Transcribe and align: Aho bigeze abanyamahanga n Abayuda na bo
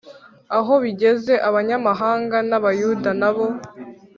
Aho 0.57 0.73
bigeze 0.83 1.33
abanyamahanga 1.47 2.37
n 2.49 2.51
Abayuda 2.57 3.09
na 3.21 3.29
bo 3.35 3.45